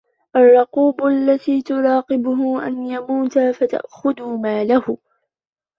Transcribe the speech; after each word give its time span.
الرَّقُوبُ 0.35 1.05
الَّتِي 1.05 1.61
تُرَاقِبُهُ 1.61 2.67
أَنْ 2.67 2.85
يَمُوتَ 2.87 3.39
فَتَأْخُذَ 3.39 4.21
مَالَهُ 4.37 4.97